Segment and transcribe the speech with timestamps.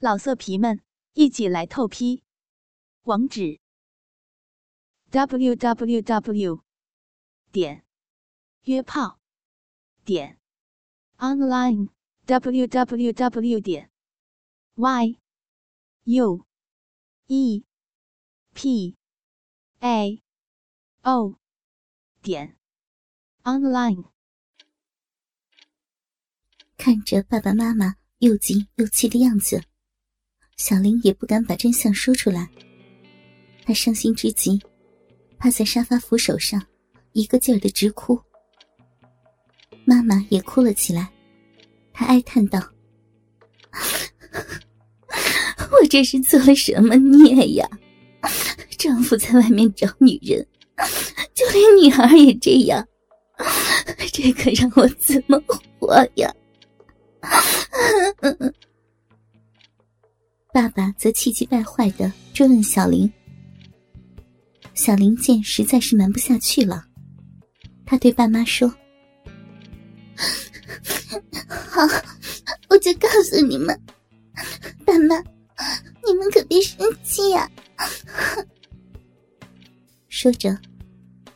[0.00, 0.80] 老色皮们，
[1.14, 2.22] 一起来透批！
[3.02, 3.58] 网址
[5.10, 6.62] ：w w w
[7.50, 7.84] 点
[8.62, 9.18] 约炮
[10.04, 10.38] 点
[11.16, 11.88] online
[12.26, 13.90] w w w 点
[14.76, 15.18] y
[16.04, 16.46] u
[17.26, 17.64] e
[18.54, 18.96] p
[19.80, 20.22] a
[21.02, 21.40] o
[22.22, 22.56] 点
[23.42, 24.04] online。
[26.76, 29.64] 看着爸爸妈妈又急又气的样子。
[30.58, 32.48] 小林也不敢把真相说出来，
[33.64, 34.60] 她伤心之极，
[35.38, 36.60] 趴在沙发扶手上，
[37.12, 38.20] 一个劲儿的直哭。
[39.84, 41.08] 妈妈也哭了起来，
[41.92, 42.60] 她哀叹道
[45.70, 47.66] ：“我这是做了什么孽呀？
[48.76, 50.44] 丈夫在外面找女人，
[51.34, 52.86] 就连女儿也这样，
[54.12, 55.40] 这可让我怎么
[55.78, 56.34] 活呀？”
[60.52, 63.10] 爸爸则气急败坏的追问小林。
[64.74, 66.84] 小林见实在是瞒不下去了，
[67.84, 68.72] 他对爸妈说
[71.48, 71.82] ：“好，
[72.68, 73.78] 我就告诉你们，
[74.86, 75.16] 爸妈，
[76.06, 77.50] 你们可别生气呀。”
[80.08, 80.58] 说着，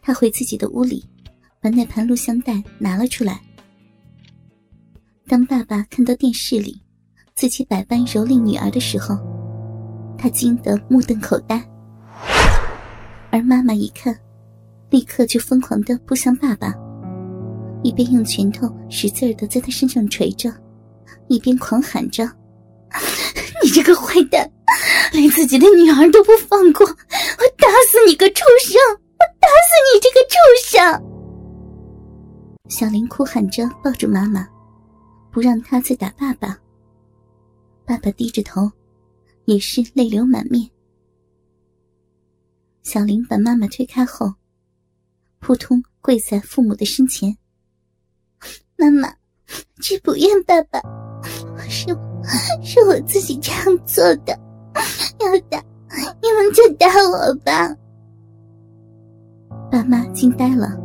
[0.00, 1.04] 他回自己的屋里，
[1.60, 3.42] 把那盘录像带拿了出来。
[5.26, 6.80] 当爸爸看到电视里。
[7.40, 9.16] 自己百般蹂躏女儿的时候，
[10.18, 11.58] 他惊得目瞪口呆。
[13.30, 14.14] 而妈妈一看，
[14.90, 16.74] 立刻就疯狂的扑向爸爸，
[17.82, 20.52] 一边用拳头使劲的在他身上捶着，
[21.28, 22.30] 一边狂喊着
[23.64, 24.46] ：“你这个坏蛋，
[25.10, 26.86] 连自己的女儿都不放过！
[26.86, 26.92] 我
[27.56, 28.78] 打死你个畜生！
[28.92, 31.02] 我打死你这个畜生！”
[32.68, 34.46] 小林哭喊着抱住妈妈，
[35.32, 36.54] 不让她再打爸爸。
[37.90, 38.70] 爸爸低着头，
[39.46, 40.70] 也是泪流满面。
[42.84, 44.32] 小林把妈妈推开后，
[45.40, 47.36] 扑通跪在父母的身前
[48.78, 49.12] ：“妈妈，
[49.82, 50.80] 这不怨爸爸，
[51.68, 51.86] 是
[52.62, 54.38] 是我自己这样做的。
[55.18, 55.60] 要打
[56.22, 57.76] 你们就打我吧。”
[59.68, 60.78] 爸妈惊呆了，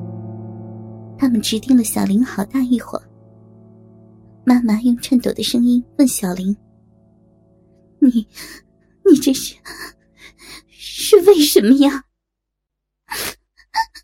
[1.20, 3.08] 他们直盯了小林好大一会儿。
[4.44, 6.58] 妈妈用颤抖的声音问小林。
[8.06, 8.28] 你，
[9.04, 9.56] 你这是
[10.70, 12.04] 是为什么呀？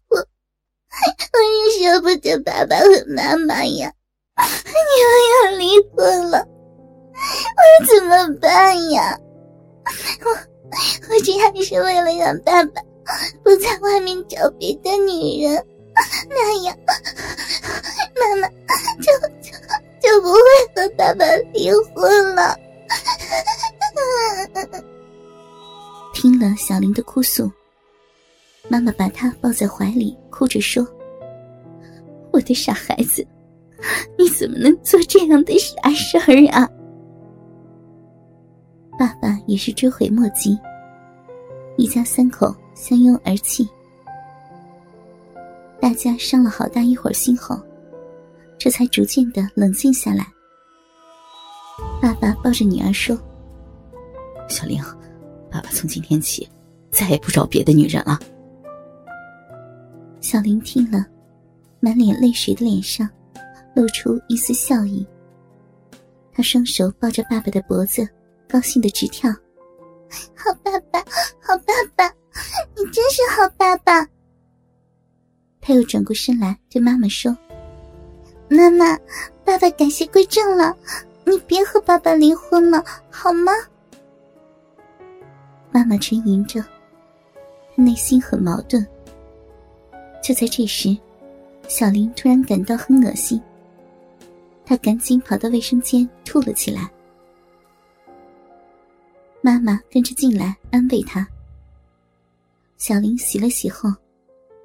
[0.09, 0.23] 我我
[1.77, 2.85] 也舍不得爸爸和
[3.15, 3.93] 妈妈呀！
[4.65, 4.73] 你
[5.09, 9.19] 们要离婚了，我怎么办呀？
[10.23, 10.29] 我
[11.09, 12.81] 我这还是为了让爸爸
[13.43, 15.65] 不在外面找别的女人，
[16.29, 16.77] 那样
[18.15, 18.47] 妈妈
[19.01, 19.11] 就
[19.41, 19.51] 就
[20.01, 20.39] 就不会
[20.75, 22.57] 和爸爸离婚了。
[26.13, 27.51] 听了小林的哭诉，
[28.67, 30.87] 妈妈把她抱在怀里，哭着说
[32.31, 33.25] ：“我的傻孩子，
[34.17, 36.69] 你怎么能做这样的傻事儿啊？”
[38.99, 40.57] 爸爸也是追悔莫及，
[41.77, 43.67] 一家三口相拥而泣。
[45.79, 47.59] 大家伤了好大一会儿心后，
[48.59, 50.27] 这才逐渐的冷静下来。
[51.99, 53.17] 爸爸抱着女儿说
[54.47, 54.81] ：“小玲。”
[55.51, 56.49] 爸爸从今天起，
[56.91, 58.17] 再也不找别的女人了。
[60.21, 61.05] 小林听了，
[61.81, 63.09] 满脸泪水的脸上，
[63.75, 65.05] 露出一丝笑意。
[66.31, 68.07] 他双手抱着爸爸的脖子，
[68.47, 69.29] 高兴的直跳。
[70.33, 70.99] 好爸爸，
[71.41, 72.07] 好爸爸，
[72.77, 74.07] 你真是好爸爸。
[75.59, 77.37] 他又转过身来对妈妈说
[78.47, 78.97] ：“妈妈，
[79.43, 80.73] 爸爸改邪归正了，
[81.25, 83.51] 你别和爸爸离婚了，好吗？”
[85.71, 86.63] 妈妈沉吟着，
[87.75, 88.85] 内心很矛盾。
[90.21, 90.95] 就在这时，
[91.67, 93.41] 小林突然感到很恶心，
[94.65, 96.91] 她赶紧跑到卫生间吐了起来。
[99.41, 101.27] 妈妈跟着进来安慰她。
[102.77, 103.89] 小林洗了洗后，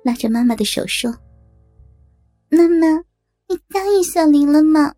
[0.03, 1.11] 拉着妈妈的手说
[2.51, 2.99] ：“妈妈，
[3.49, 4.93] 你答应小林了吗？”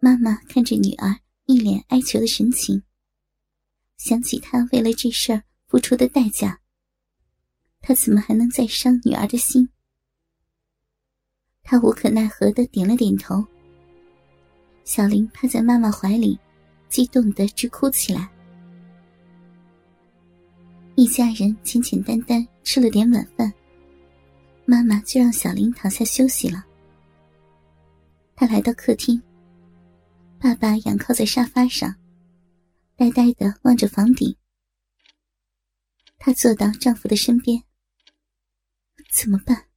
[0.00, 1.14] 妈妈看着女儿
[1.46, 2.82] 一脸哀求的神情。
[3.96, 6.60] 想起他为了这事儿付出的代价，
[7.80, 9.68] 他怎么还能再伤女儿的心？
[11.62, 13.44] 他无可奈何的点了点头。
[14.84, 16.38] 小林趴在妈妈怀里，
[16.88, 18.28] 激动的直哭起来。
[20.94, 23.50] 一家人简简单单吃了点晚饭，
[24.66, 26.64] 妈妈就让小林躺下休息了。
[28.36, 29.20] 他来到客厅，
[30.38, 31.94] 爸爸仰靠在沙发上，
[32.96, 34.36] 呆呆的望着房顶。
[36.18, 37.64] 她坐到丈夫的身边。
[39.10, 39.68] 怎么办？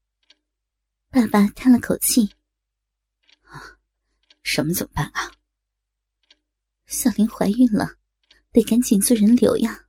[1.10, 2.36] 爸爸叹了口气。
[3.44, 3.80] 啊，
[4.44, 5.32] 什么怎么办啊？
[6.86, 7.98] 小林怀孕了，
[8.52, 9.88] 得赶紧做人流呀。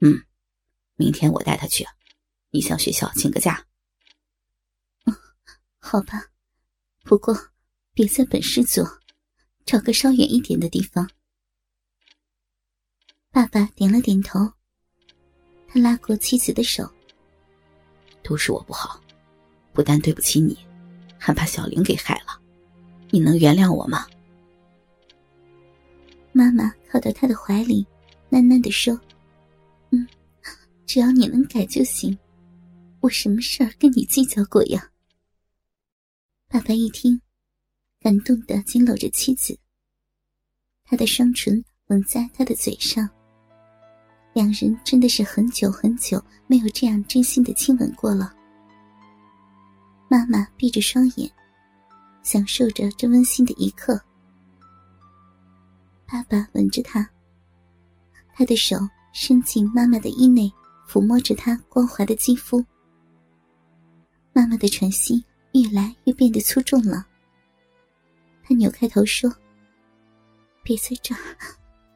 [0.00, 0.24] 嗯，
[0.96, 1.86] 明天我带她去，
[2.50, 3.66] 你向学校请个假。
[5.04, 5.16] 嗯，
[5.78, 6.30] 好吧，
[7.02, 7.52] 不过
[7.92, 9.00] 别在本市做，
[9.64, 11.10] 找个稍远一点的地方。
[13.34, 14.48] 爸爸点了点头，
[15.66, 16.88] 他拉过妻子的手。
[18.22, 19.02] 都是我不好，
[19.72, 20.56] 不但对不起你，
[21.18, 22.40] 还把小玲给害了。
[23.10, 24.06] 你能原谅我吗？
[26.30, 27.84] 妈妈靠到他的怀里，
[28.30, 28.96] 喃喃的说
[29.90, 30.06] ：“嗯，
[30.86, 32.16] 只要你能改就行。
[33.00, 34.92] 我什么事儿跟你计较过呀？”
[36.46, 37.20] 爸爸一听，
[37.98, 39.58] 感动的紧搂着妻子，
[40.84, 43.10] 他的双唇吻在他的嘴上。
[44.34, 48.34] 两人真的是很久很久没有这样真心的亲吻过了。
[50.08, 51.30] 妈妈闭着双眼，
[52.24, 53.98] 享受着这温馨的一刻。
[56.04, 57.08] 爸爸吻着她，
[58.34, 58.76] 他的手
[59.12, 60.52] 伸进妈妈的衣内，
[60.88, 62.64] 抚摸着她光滑的肌肤。
[64.32, 67.06] 妈妈的喘息越来越变得粗重了。
[68.42, 69.32] 他扭开头说
[70.64, 71.38] ：“别在这儿，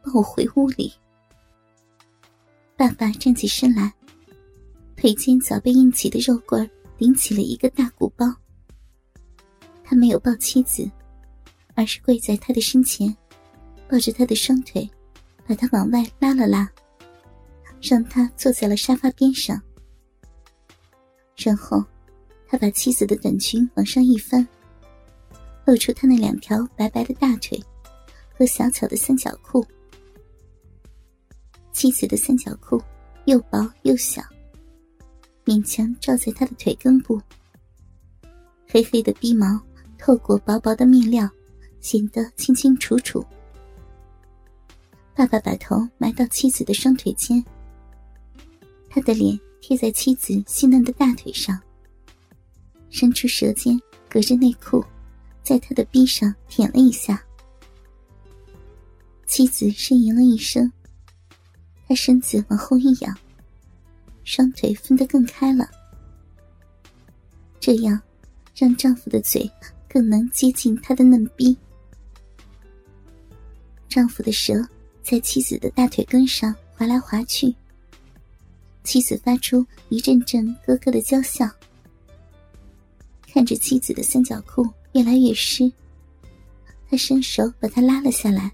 [0.04, 0.92] 抱我回屋里。”
[2.78, 3.92] 爸爸站起身来，
[4.94, 8.32] 腿间早被硬起的肉棍顶起了一个大鼓包。
[9.82, 10.88] 他没有抱妻子，
[11.74, 13.12] 而是跪在他的身前，
[13.88, 14.88] 抱着他的双腿，
[15.44, 16.70] 把他往外拉了拉，
[17.82, 19.60] 让他坐在了沙发边上。
[21.36, 21.84] 然后，
[22.46, 24.46] 他把妻子的短裙往上一翻，
[25.66, 27.60] 露出他那两条白白的大腿
[28.32, 29.66] 和小巧的三角裤。
[31.78, 32.82] 妻子的三角裤
[33.26, 34.20] 又薄又小，
[35.44, 37.22] 勉强罩在她的腿根部。
[38.66, 39.46] 黑黑的逼毛
[39.96, 41.30] 透过薄薄的面料，
[41.78, 43.24] 显得清清楚楚。
[45.14, 47.44] 爸爸把头埋到妻子的双腿间，
[48.90, 51.56] 他的脸贴在妻子细嫩的大腿上，
[52.90, 54.84] 伸出舌尖隔着内裤，
[55.44, 57.22] 在他的逼上舔了一下。
[59.28, 60.68] 妻子呻吟了一声。
[61.88, 63.16] 她身子往后一仰，
[64.22, 65.66] 双腿分得更开了，
[67.58, 67.98] 这样
[68.54, 69.50] 让丈夫的嘴
[69.88, 71.56] 更能接近她的嫩逼。
[73.88, 74.54] 丈夫的舌
[75.02, 77.56] 在妻子的大腿根上划来划去，
[78.84, 81.50] 妻子发出一阵阵咯咯的娇笑。
[83.26, 85.72] 看着妻子的三角裤越来越湿，
[86.90, 88.52] 他伸手把它拉了下来。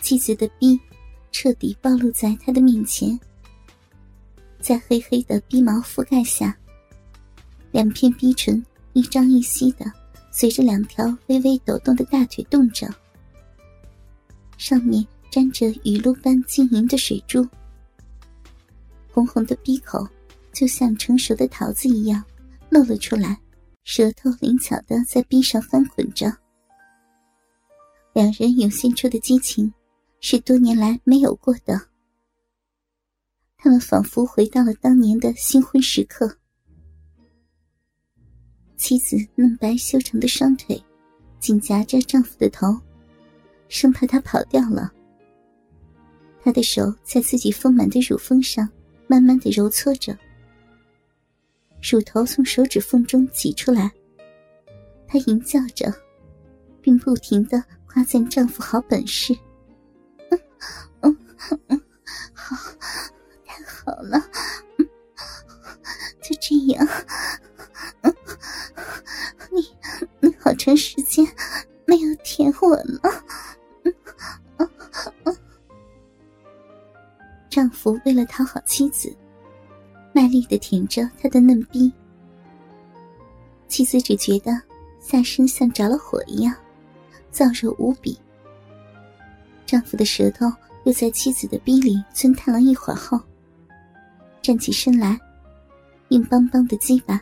[0.00, 0.80] 妻子的逼。
[1.32, 3.18] 彻底暴露在他的面前，
[4.60, 6.56] 在黑黑的鼻毛覆盖下，
[7.72, 9.90] 两片鼻唇一张一吸的
[10.30, 12.86] 随着两条微微抖动的大腿动着，
[14.56, 17.44] 上面沾着雨露般晶莹的水珠，
[19.10, 20.06] 红红的鼻口
[20.52, 22.22] 就像成熟的桃子一样
[22.68, 23.40] 露了出来，
[23.84, 26.30] 舌头灵巧的在逼上翻滚着，
[28.12, 29.72] 两人涌现出的激情。
[30.24, 31.88] 是多年来没有过的。
[33.58, 36.38] 他们仿佛回到了当年的新婚时刻。
[38.76, 40.80] 妻子嫩白修长的双腿
[41.40, 42.80] 紧夹着丈夫的头，
[43.68, 44.92] 生怕他跑掉了。
[46.40, 48.68] 他的手在自己丰满的乳峰上
[49.08, 50.16] 慢慢的揉搓着，
[51.82, 53.90] 乳头从手指缝中挤出来。
[55.08, 55.92] 她吟叫着，
[56.80, 59.36] 并不停的夸赞丈夫好本事。
[61.02, 61.16] 嗯
[61.68, 61.82] 嗯，
[62.32, 62.56] 好，
[63.44, 64.18] 太好了，
[64.78, 64.88] 嗯
[66.22, 66.86] 就这样，
[68.02, 68.14] 嗯，
[69.50, 69.76] 你
[70.20, 71.26] 你好长时间
[71.86, 73.00] 没有舔我了，
[73.84, 73.94] 嗯
[74.58, 74.70] 嗯
[75.24, 75.36] 嗯。
[77.50, 79.14] 丈夫为了讨好妻子，
[80.12, 81.92] 卖力的舔着她的嫩逼，
[83.68, 84.52] 妻子只觉得
[85.00, 86.54] 下身像着了火一样，
[87.32, 88.18] 燥热无比。
[89.72, 90.44] 丈夫的舌头
[90.84, 93.18] 又在妻子的逼里钻探了一会儿后，
[94.42, 95.18] 站起身来，
[96.10, 97.18] 硬邦邦的鸡巴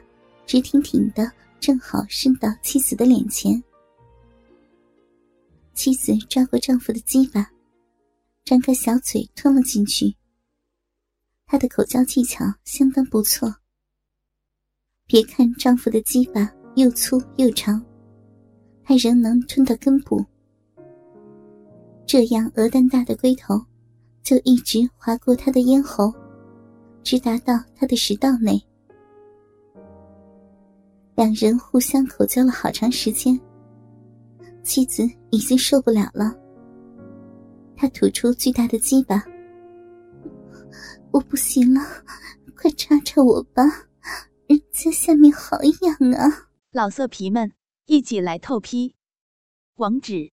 [0.48, 1.30] 直挺挺的，
[1.60, 3.62] 正好伸到妻子的脸前。
[5.74, 7.48] 妻子抓过丈夫的鸡巴，
[8.44, 10.16] 张开小嘴吞了进去。
[11.46, 13.54] 她的口交技巧相当不错。
[15.06, 17.80] 别看丈夫的鸡巴又粗又长，
[18.82, 20.26] 还仍能吞到根部。
[22.12, 23.54] 这样鹅蛋大的龟头
[24.20, 26.12] 就一直划过他的咽喉，
[27.04, 28.60] 直达到他的食道内。
[31.14, 33.40] 两人互相口交了好长时间，
[34.64, 36.34] 妻子已经受不了了。
[37.76, 39.24] 他吐出巨大的鸡巴，
[41.12, 41.80] 我不行了，
[42.56, 43.62] 快插插我吧，
[44.48, 46.48] 人家下面好痒啊！
[46.72, 47.52] 老色皮们，
[47.86, 48.96] 一起来透批，
[49.76, 50.32] 网址